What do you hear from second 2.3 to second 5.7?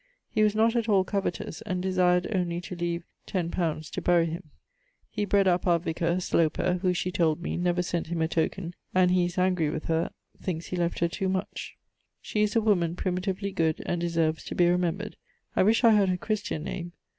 only to leave x li. to bury him. He bred up